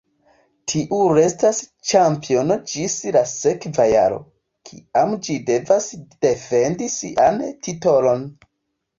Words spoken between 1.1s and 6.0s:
restas ĉampiono ĝis la sekva jaro, kiam ĝi devas